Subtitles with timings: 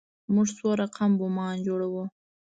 [0.33, 2.03] موږ څو رقم بمان جوړوو.